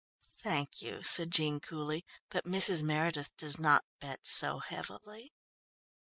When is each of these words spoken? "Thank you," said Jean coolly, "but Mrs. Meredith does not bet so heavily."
"Thank 0.41 0.81
you," 0.81 1.03
said 1.03 1.29
Jean 1.29 1.59
coolly, 1.59 2.07
"but 2.31 2.43
Mrs. 2.43 2.81
Meredith 2.81 3.31
does 3.37 3.59
not 3.59 3.85
bet 3.99 4.25
so 4.25 4.57
heavily." 4.57 5.31